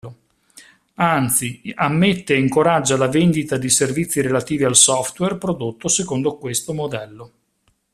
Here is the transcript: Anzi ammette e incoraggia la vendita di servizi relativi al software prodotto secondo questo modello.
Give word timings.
Anzi 0.95 1.61
ammette 1.75 2.33
e 2.33 2.39
incoraggia 2.39 2.97
la 2.97 3.07
vendita 3.07 3.57
di 3.57 3.69
servizi 3.69 4.19
relativi 4.21 4.63
al 4.63 4.75
software 4.75 5.37
prodotto 5.37 5.87
secondo 5.89 6.37
questo 6.39 6.73
modello. 6.73 7.31